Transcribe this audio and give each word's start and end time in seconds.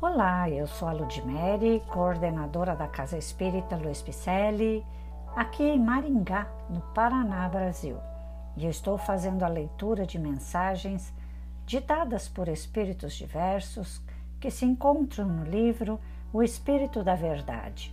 Olá, 0.00 0.48
eu 0.48 0.68
sou 0.68 0.86
a 0.86 0.92
Ludmere, 0.92 1.82
coordenadora 1.88 2.76
da 2.76 2.86
Casa 2.86 3.18
Espírita 3.18 3.74
Luiz 3.74 4.00
Picelli, 4.00 4.86
aqui 5.34 5.64
em 5.64 5.80
Maringá, 5.80 6.46
no 6.70 6.80
Paraná, 6.94 7.48
Brasil. 7.48 7.96
E 8.56 8.64
eu 8.64 8.70
estou 8.70 8.96
fazendo 8.96 9.42
a 9.42 9.48
leitura 9.48 10.06
de 10.06 10.16
mensagens 10.16 11.12
ditadas 11.66 12.28
por 12.28 12.46
espíritos 12.46 13.12
diversos 13.14 14.00
que 14.38 14.52
se 14.52 14.64
encontram 14.64 15.26
no 15.26 15.42
livro 15.42 15.98
O 16.32 16.44
Espírito 16.44 17.02
da 17.02 17.16
Verdade, 17.16 17.92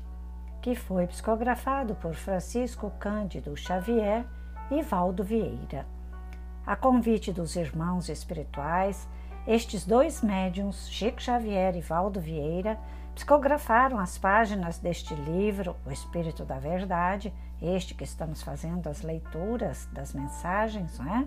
que 0.61 0.75
foi 0.75 1.07
psicografado 1.07 1.95
por 1.95 2.13
Francisco 2.13 2.91
Cândido 2.99 3.57
Xavier 3.57 4.27
e 4.69 4.83
Valdo 4.83 5.23
Vieira. 5.23 5.87
A 6.67 6.75
convite 6.75 7.33
dos 7.33 7.55
irmãos 7.55 8.09
espirituais, 8.09 9.09
estes 9.48 9.86
dois 9.86 10.21
médiums, 10.21 10.89
Chico 10.89 11.21
Xavier 11.21 11.75
e 11.75 11.82
Valdo 11.82 12.20
Vieira, 12.20 12.80
psicografaram 13.14 14.00
as 14.00 14.18
páginas 14.18 14.78
deste 14.78 15.14
livro, 15.14 15.75
O 15.86 15.92
Espírito 15.92 16.43
da 16.43 16.60
Verdade, 16.60 17.33
este 17.61 17.93
que 17.93 18.04
estamos 18.04 18.42
fazendo 18.42 18.88
as 18.88 19.02
leituras 19.02 19.88
das 19.93 20.14
mensagens, 20.14 21.00
não 21.00 21.16
é? 21.16 21.25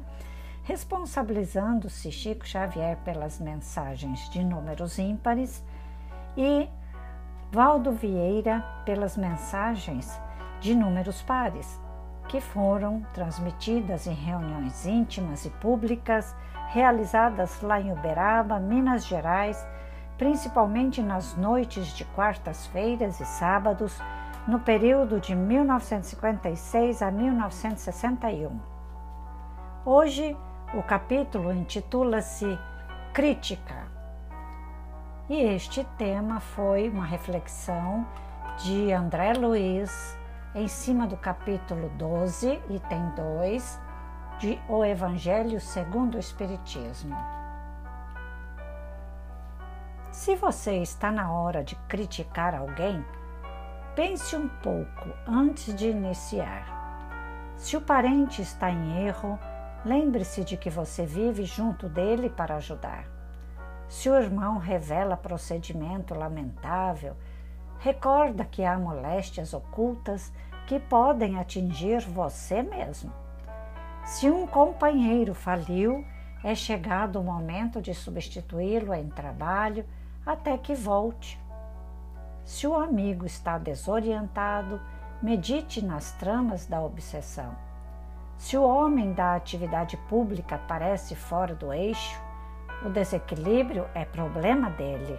responsabilizando-se 0.68 2.12
Chico 2.12 2.46
Xavier 2.46 2.98
pelas 2.98 3.40
mensagens 3.40 4.28
de 4.28 4.44
números 4.44 4.98
ímpares 4.98 5.64
e 6.36 6.68
Valdo 7.50 7.92
Vieira 7.92 8.62
pelas 8.84 9.16
mensagens 9.16 10.20
de 10.60 10.74
números 10.74 11.22
pares, 11.22 11.80
que 12.28 12.40
foram 12.40 13.02
transmitidas 13.14 14.06
em 14.06 14.12
reuniões 14.12 14.86
íntimas 14.86 15.46
e 15.46 15.50
públicas 15.50 16.36
realizadas 16.68 17.60
lá 17.62 17.80
em 17.80 17.90
Uberaba, 17.90 18.60
Minas 18.60 19.06
Gerais, 19.06 19.66
principalmente 20.18 21.00
nas 21.00 21.34
noites 21.36 21.86
de 21.88 22.04
quartas-feiras 22.04 23.18
e 23.20 23.24
sábados, 23.24 23.98
no 24.46 24.60
período 24.60 25.20
de 25.20 25.34
1956 25.34 27.02
a 27.02 27.10
1961. 27.10 28.60
Hoje, 29.84 30.36
o 30.74 30.82
capítulo 30.82 31.52
intitula-se 31.52 32.58
Crítica. 33.12 33.86
E 35.28 35.40
este 35.40 35.84
tema 35.96 36.40
foi 36.40 36.88
uma 36.88 37.04
reflexão 37.04 38.06
de 38.58 38.92
André 38.92 39.34
Luiz 39.34 40.17
em 40.54 40.66
cima 40.66 41.06
do 41.06 41.16
capítulo 41.16 41.90
12, 41.90 42.60
item 42.70 43.10
2, 43.14 43.80
de 44.38 44.58
O 44.68 44.84
Evangelho 44.84 45.60
segundo 45.60 46.14
o 46.14 46.18
Espiritismo. 46.18 47.16
Se 50.10 50.34
você 50.36 50.76
está 50.78 51.12
na 51.12 51.30
hora 51.30 51.62
de 51.62 51.76
criticar 51.88 52.54
alguém, 52.54 53.04
pense 53.94 54.34
um 54.34 54.48
pouco 54.48 55.10
antes 55.26 55.74
de 55.74 55.90
iniciar. 55.90 57.52
Se 57.56 57.76
o 57.76 57.80
parente 57.80 58.40
está 58.40 58.70
em 58.70 59.06
erro, 59.06 59.38
lembre-se 59.84 60.44
de 60.44 60.56
que 60.56 60.70
você 60.70 61.04
vive 61.04 61.44
junto 61.44 61.88
dele 61.88 62.30
para 62.30 62.56
ajudar. 62.56 63.04
Se 63.88 64.08
o 64.08 64.16
irmão 64.16 64.58
revela 64.58 65.16
procedimento 65.16 66.14
lamentável, 66.14 67.16
recorda 67.78 68.44
que 68.44 68.64
há 68.64 68.78
moléstias 68.78 69.54
ocultas 69.54 70.32
que 70.66 70.78
podem 70.78 71.38
atingir 71.38 72.00
você 72.00 72.62
mesmo. 72.62 73.12
Se 74.04 74.30
um 74.30 74.46
companheiro 74.46 75.34
faliu, 75.34 76.04
é 76.42 76.54
chegado 76.54 77.20
o 77.20 77.24
momento 77.24 77.80
de 77.80 77.94
substituí-lo 77.94 78.94
em 78.94 79.08
trabalho 79.08 79.84
até 80.24 80.56
que 80.56 80.74
volte. 80.74 81.40
Se 82.44 82.66
o 82.66 82.74
amigo 82.74 83.26
está 83.26 83.58
desorientado, 83.58 84.80
medite 85.22 85.84
nas 85.84 86.12
tramas 86.12 86.66
da 86.66 86.80
obsessão. 86.80 87.54
Se 88.36 88.56
o 88.56 88.62
homem 88.62 89.12
da 89.12 89.34
atividade 89.34 89.96
pública 90.08 90.58
parece 90.68 91.14
fora 91.14 91.54
do 91.54 91.72
eixo, 91.72 92.20
o 92.84 92.88
desequilíbrio 92.88 93.86
é 93.94 94.04
problema 94.04 94.70
dele. 94.70 95.18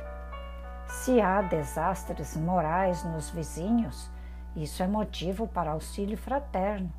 Se 0.89 1.21
há 1.21 1.41
desastres 1.41 2.35
morais 2.35 3.03
nos 3.03 3.29
vizinhos, 3.29 4.11
isso 4.55 4.83
é 4.83 4.87
motivo 4.87 5.47
para 5.47 5.71
auxílio 5.71 6.17
fraterno 6.17 6.91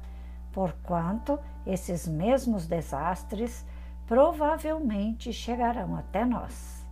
porquanto 0.52 1.38
esses 1.66 2.06
mesmos 2.06 2.66
desastres 2.66 3.64
provavelmente 4.06 5.32
chegarão 5.32 5.96
até 5.96 6.24
nós. 6.24 6.86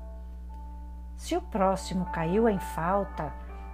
Se 1.17 1.37
o 1.37 1.43
próximo 1.43 2.07
caiu 2.07 2.49
em 2.49 2.59
falta, 2.61 3.33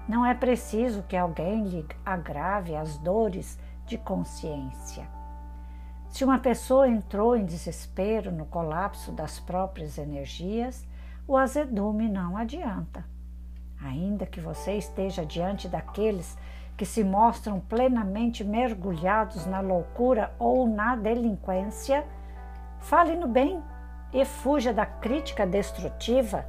não 0.09 0.25
é 0.25 0.35
preciso 0.35 1.03
que 1.03 1.17
alguém 1.17 1.65
lhe 1.65 1.87
agrave 2.05 2.75
as 2.75 2.97
dores 2.99 3.59
de 3.87 3.99
consciência. 3.99 5.07
Se 6.09 6.25
uma 6.25 6.39
pessoa 6.39 6.89
entrou 6.89 7.37
em 7.37 7.45
desespero 7.45 8.31
no 8.31 8.47
colapso 8.47 9.13
das 9.13 9.41
próprias 9.41 9.99
energias, 9.99 10.87
o 11.27 11.37
azedume 11.37 12.09
não 12.09 12.37
adianta. 12.37 13.05
Ainda 13.85 14.25
que 14.25 14.41
você 14.41 14.73
esteja 14.79 15.27
diante 15.27 15.69
daqueles 15.69 16.39
que 16.75 16.87
se 16.87 17.05
mostram 17.05 17.61
plenamente 17.61 18.43
mergulhados 18.43 19.45
na 19.45 19.61
loucura 19.61 20.33
ou 20.39 20.67
na 20.67 20.97
delinquência, 20.97 22.03
fale 22.81 23.15
no 23.15 23.29
bem 23.29 23.63
e 24.11 24.25
fuja 24.25 24.73
da 24.73 24.87
crítica 24.87 25.47
destrutiva, 25.47 26.47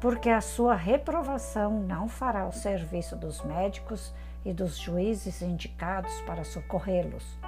porque 0.00 0.30
a 0.30 0.40
sua 0.40 0.74
reprovação 0.74 1.78
não 1.78 2.08
fará 2.08 2.46
o 2.46 2.52
serviço 2.52 3.14
dos 3.14 3.42
médicos 3.42 4.14
e 4.42 4.52
dos 4.54 4.78
juízes 4.78 5.42
indicados 5.42 6.18
para 6.22 6.42
socorrê-los. 6.42 7.38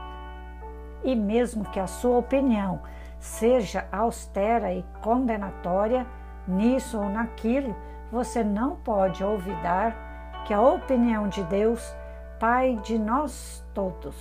E 1.03 1.17
mesmo 1.17 1.65
que 1.71 1.81
a 1.81 1.87
sua 1.87 2.19
opinião 2.19 2.83
seja 3.19 3.89
austera 3.91 4.75
e 4.75 4.85
condenatória, 5.01 6.07
nisso 6.47 6.99
ou 6.99 7.09
naquilo, 7.09 7.75
você 8.11 8.43
não 8.43 8.77
pode 8.77 9.23
olvidar 9.23 10.43
que 10.45 10.55
a 10.55 10.61
opinião 10.61 11.29
de 11.29 11.43
Deus 11.45 11.95
Pai 12.41 12.77
de 12.77 12.99
nós 12.99 13.63
todos 13.75 14.17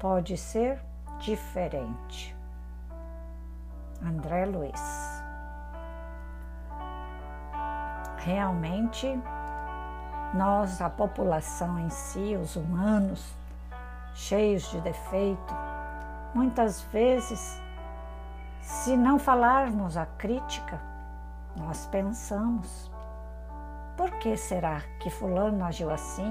pode 0.00 0.34
ser 0.38 0.82
diferente. 1.18 2.34
André 4.02 4.46
Luiz. 4.46 5.22
Realmente, 8.16 9.06
nós, 10.32 10.80
a 10.80 10.88
população 10.88 11.78
em 11.78 11.90
si, 11.90 12.34
os 12.34 12.56
humanos, 12.56 13.36
cheios 14.14 14.70
de 14.70 14.80
defeito, 14.80 15.54
muitas 16.34 16.80
vezes, 16.84 17.60
se 18.62 18.96
não 18.96 19.18
falarmos 19.18 19.98
a 19.98 20.06
crítica, 20.06 20.80
nós 21.58 21.86
pensamos: 21.86 22.90
por 23.96 24.10
que 24.18 24.36
será 24.36 24.80
que 25.00 25.10
Fulano 25.10 25.64
agiu 25.64 25.90
assim? 25.90 26.30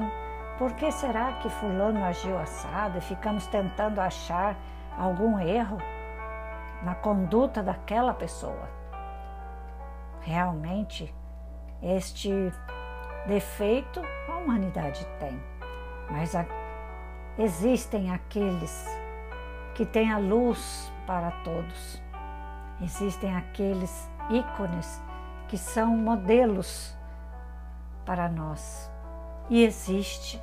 Por 0.58 0.74
que 0.74 0.92
será 0.92 1.34
que 1.34 1.50
Fulano 1.50 2.04
agiu 2.04 2.38
assado 2.40 2.98
e 2.98 3.02
ficamos 3.02 3.46
tentando 3.48 4.00
achar 4.00 4.58
algum 4.98 5.38
erro 5.38 5.78
na 6.82 6.96
conduta 6.96 7.62
daquela 7.62 8.14
pessoa? 8.14 8.70
Realmente, 10.22 11.14
este 11.82 12.52
defeito 13.28 14.02
a 14.30 14.38
humanidade 14.38 15.06
tem, 15.20 15.44
mas 16.10 16.36
a, 16.36 16.46
existem 17.38 18.12
aqueles 18.12 18.88
que 19.76 19.86
têm 19.86 20.12
a 20.12 20.18
luz 20.18 20.92
para 21.06 21.32
todos, 21.44 22.02
existem 22.82 23.36
aqueles 23.36 24.10
ícones 24.30 25.02
que 25.48 25.58
são 25.58 25.96
modelos 25.96 26.96
para 28.06 28.28
nós. 28.30 28.92
E 29.50 29.64
existe 29.64 30.42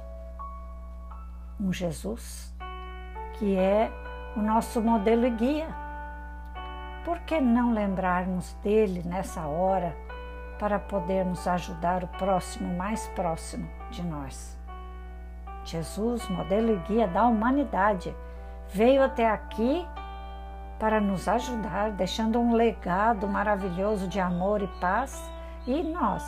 um 1.61 1.73
Jesus 1.73 2.55
que 3.35 3.56
é 3.56 3.91
o 4.37 4.41
nosso 4.41 4.81
modelo 4.81 5.27
e 5.27 5.31
guia. 5.31 5.69
Por 7.05 7.21
que 7.21 7.41
não 7.41 7.73
lembrarmos 7.73 8.55
dele 8.62 9.03
nessa 9.05 9.47
hora 9.47 9.95
para 10.59 10.79
podermos 10.79 11.47
ajudar 11.47 12.03
o 12.03 12.09
próximo 12.09 12.77
mais 12.77 13.07
próximo 13.09 13.69
de 13.91 14.03
nós? 14.03 14.59
Jesus, 15.65 16.29
modelo 16.29 16.73
e 16.73 16.77
guia 16.89 17.09
da 17.09 17.25
humanidade, 17.27 18.15
veio 18.69 19.03
até 19.03 19.29
aqui 19.29 19.87
para 20.79 21.00
nos 21.00 21.29
ajudar, 21.29 21.93
deixando 21.93 22.41
um 22.41 22.55
legado 22.55 23.29
maravilhoso 23.29 24.09
de 24.09 24.21
amor 24.21 24.62
e 24.62 24.69
paz. 24.81 25.31
E 25.67 25.82
nós, 25.82 26.23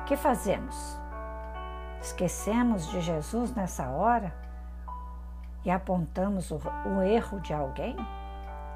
o 0.00 0.04
que 0.04 0.16
fazemos? 0.16 0.98
Esquecemos 2.00 2.88
de 2.88 3.00
Jesus 3.00 3.54
nessa 3.54 3.88
hora 3.88 4.32
e 5.64 5.70
apontamos 5.70 6.50
o, 6.50 6.60
o 6.86 7.02
erro 7.02 7.40
de 7.40 7.52
alguém? 7.52 7.96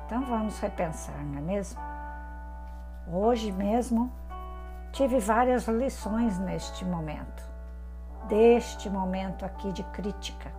Então 0.07 0.25
vamos 0.25 0.59
repensar, 0.61 1.19
não 1.25 1.39
é 1.39 1.43
mesmo? 1.43 1.81
Hoje 3.09 3.53
mesmo 3.53 4.13
tive 4.93 5.19
várias 5.19 5.69
lições 5.69 6.39
neste 6.39 6.85
momento, 6.85 7.43
deste 8.29 8.89
momento 8.89 9.45
aqui 9.45 9.71
de 9.73 9.83
crítica, 9.85 10.51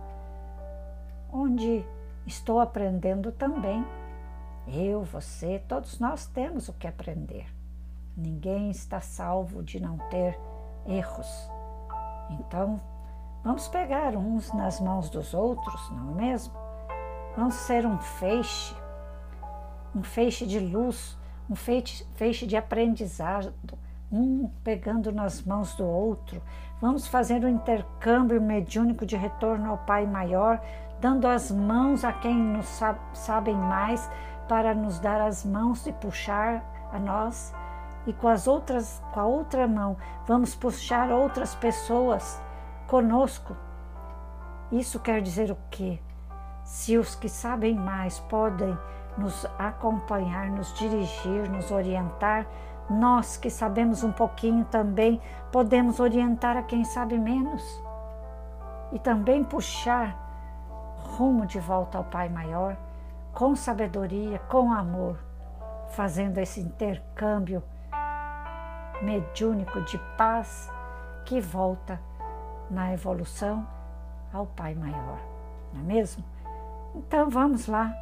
onde 1.32 1.84
estou 2.28 2.60
aprendendo 2.60 3.32
também. 3.32 3.84
Eu, 4.66 5.02
você, 5.02 5.58
todos 5.66 5.98
nós 5.98 6.26
temos 6.26 6.68
o 6.68 6.72
que 6.74 6.86
aprender. 6.86 7.46
Ninguém 8.16 8.70
está 8.70 9.00
salvo 9.00 9.62
de 9.62 9.80
não 9.80 9.96
ter 10.10 10.38
erros. 10.86 11.50
Então, 12.30 12.80
vamos 13.42 13.66
pegar 13.68 14.14
uns 14.14 14.52
nas 14.52 14.78
mãos 14.78 15.08
dos 15.08 15.32
outros, 15.32 15.90
não 15.90 16.10
é 16.12 16.14
mesmo? 16.14 16.54
Vamos 17.34 17.54
ser 17.54 17.86
um 17.86 17.98
feixe, 17.98 18.74
um 19.94 20.02
feixe 20.02 20.46
de 20.46 20.60
luz, 20.60 21.16
um 21.48 21.54
feixe, 21.54 22.06
feixe 22.14 22.46
de 22.46 22.56
aprendizado, 22.56 23.54
um 24.10 24.48
pegando 24.64 25.12
nas 25.12 25.42
mãos 25.42 25.74
do 25.74 25.84
outro. 25.84 26.42
Vamos 26.80 27.06
fazer 27.06 27.44
um 27.44 27.48
intercâmbio 27.48 28.40
mediúnico 28.40 29.04
de 29.04 29.16
retorno 29.16 29.70
ao 29.70 29.78
Pai 29.78 30.06
Maior, 30.06 30.60
dando 31.00 31.26
as 31.26 31.50
mãos 31.50 32.04
a 32.04 32.12
quem 32.12 32.34
nos 32.36 32.80
sabem 33.12 33.56
mais 33.56 34.08
para 34.48 34.74
nos 34.74 34.98
dar 34.98 35.20
as 35.20 35.44
mãos 35.44 35.86
e 35.86 35.92
puxar 35.92 36.64
a 36.92 36.98
nós. 36.98 37.54
E 38.06 38.12
com 38.12 38.28
as 38.28 38.46
outras, 38.46 39.02
com 39.12 39.20
a 39.20 39.26
outra 39.26 39.68
mão, 39.68 39.96
vamos 40.26 40.54
puxar 40.54 41.10
outras 41.10 41.54
pessoas 41.54 42.40
conosco. 42.86 43.54
Isso 44.72 44.98
quer 44.98 45.20
dizer 45.20 45.50
o 45.50 45.58
quê? 45.70 45.98
Se 46.64 46.96
os 46.96 47.14
que 47.14 47.28
sabem 47.28 47.74
mais 47.74 48.18
podem 48.20 48.76
nos 49.16 49.46
acompanhar, 49.58 50.48
nos 50.50 50.72
dirigir, 50.74 51.50
nos 51.50 51.70
orientar, 51.70 52.46
nós 52.88 53.36
que 53.36 53.50
sabemos 53.50 54.02
um 54.02 54.12
pouquinho 54.12 54.64
também 54.64 55.20
podemos 55.52 56.00
orientar 56.00 56.56
a 56.56 56.62
quem 56.62 56.84
sabe 56.84 57.18
menos 57.18 57.62
e 58.92 58.98
também 58.98 59.44
puxar 59.44 60.16
rumo 60.96 61.46
de 61.46 61.60
volta 61.60 61.98
ao 61.98 62.04
Pai 62.04 62.28
Maior 62.28 62.76
com 63.32 63.54
sabedoria, 63.54 64.38
com 64.48 64.72
amor, 64.72 65.18
fazendo 65.90 66.38
esse 66.38 66.60
intercâmbio 66.60 67.62
mediúnico 69.02 69.80
de 69.82 69.98
paz 70.16 70.70
que 71.24 71.40
volta 71.40 72.00
na 72.70 72.92
evolução 72.92 73.66
ao 74.32 74.46
Pai 74.46 74.74
Maior, 74.74 75.18
não 75.72 75.80
é 75.80 75.84
mesmo? 75.84 76.24
Então 76.94 77.30
vamos 77.30 77.66
lá, 77.66 77.94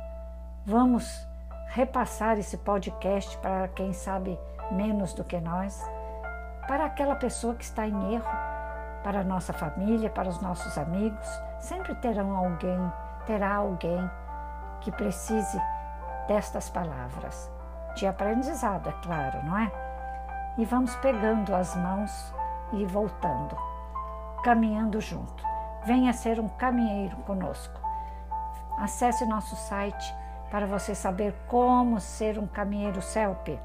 vamos 0.65 1.07
repassar 1.69 2.39
esse 2.39 2.57
podcast 2.57 3.37
para 3.39 3.69
quem 3.69 3.93
sabe 3.93 4.39
menos 4.71 5.13
do 5.13 5.25
que 5.25 5.41
nós, 5.41 5.83
para 6.67 6.85
aquela 6.85 7.15
pessoa 7.15 7.55
que 7.55 7.65
está 7.65 7.87
em 7.87 8.15
erro, 8.15 8.29
para 9.03 9.21
a 9.21 9.25
nossa 9.25 9.53
família, 9.53 10.11
para 10.11 10.29
os 10.29 10.41
nossos 10.41 10.77
amigos. 10.77 11.27
Sempre 11.61 11.95
terão 11.97 12.37
alguém, 12.37 12.93
terá 13.25 13.55
alguém 13.55 14.11
que 14.81 14.91
precise 14.91 15.61
destas 16.27 16.69
palavras, 16.69 17.51
de 17.95 18.07
aprendizado, 18.07 18.89
é 18.89 18.93
claro, 19.03 19.45
não 19.45 19.59
é? 19.59 19.71
E 20.59 20.65
vamos 20.65 20.95
pegando 20.97 21.55
as 21.55 21.77
mãos 21.77 22.35
e 22.73 22.85
voltando, 22.85 23.57
caminhando 24.43 25.01
junto. 25.01 25.45
Venha 25.85 26.13
ser 26.13 26.41
um 26.41 26.49
caminheiro 26.49 27.17
conosco. 27.19 27.81
Acesse 28.79 29.25
nosso 29.27 29.55
site 29.55 30.15
para 30.51 30.67
você 30.67 30.95
saber 30.95 31.33
como 31.47 32.01
ser 32.01 32.39
um 32.39 32.47
caminheiro 32.47 33.01
CELP 33.01 33.59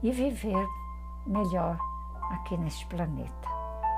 E 0.01 0.11
viver 0.11 0.65
melhor 1.27 1.77
aqui 2.31 2.57
neste 2.57 2.85
planeta. 2.85 3.47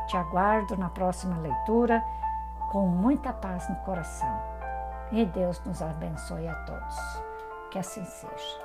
Te 0.08 0.18
aguardo 0.18 0.76
na 0.78 0.90
próxima 0.90 1.38
leitura 1.38 2.04
com 2.72 2.88
muita 2.88 3.34
paz 3.34 3.68
no 3.70 3.76
coração. 3.78 4.40
E 5.12 5.26
Deus 5.26 5.62
nos 5.66 5.82
abençoe 5.82 6.48
a 6.48 6.56
todos. 6.66 6.96
Que 7.72 7.80
assim 7.80 8.04
seja. 8.04 8.65